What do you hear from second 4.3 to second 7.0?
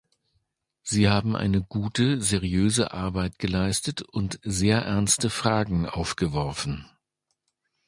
sehr ernste Fragen aufgeworfen.